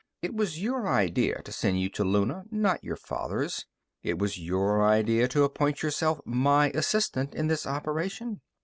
It 0.23 0.33
was 0.33 0.59
your 0.59 0.87
idea 0.87 1.43
to 1.43 1.51
send 1.51 1.79
you 1.79 1.87
to 1.89 2.03
Luna, 2.03 2.45
not 2.49 2.83
your 2.83 2.95
father's. 2.95 3.67
It 4.01 4.17
was 4.17 4.39
your 4.39 4.83
idea 4.83 5.27
to 5.27 5.43
appoint 5.43 5.83
yourself 5.83 6.19
my 6.25 6.71
assistant 6.71 7.35
in 7.35 7.45
this 7.45 7.67
operation. 7.67 8.41